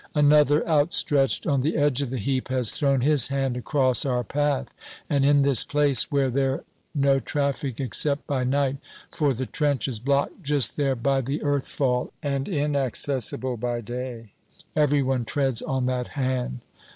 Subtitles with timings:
[0.15, 4.73] Another, outstretched on the edge of the heap, has thrown his hand across our path;
[5.07, 6.63] and in this place where there
[6.95, 8.77] no traffic except by night
[9.11, 14.31] for the trench is blocked just there by the earth fall and inaccessible by day
[14.75, 16.61] every one treads on that hand.